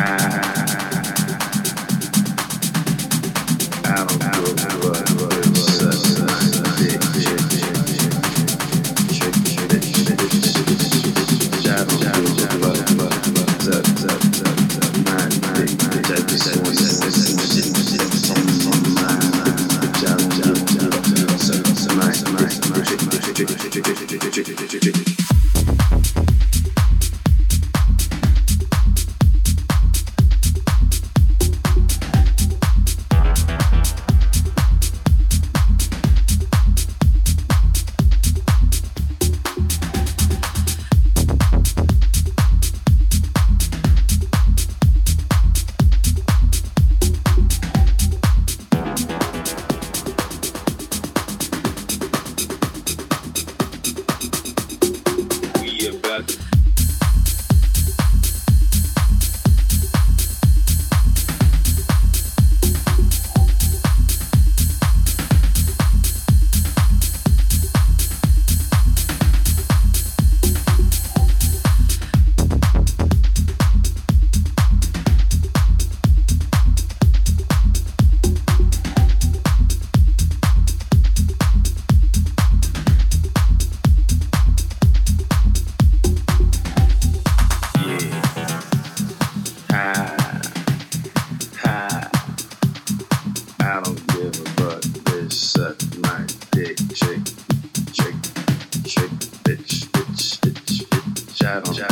time. 0.00 0.59
We 101.80 101.86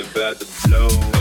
about 0.00 0.40
to 0.40 0.68
blow. 0.68 1.17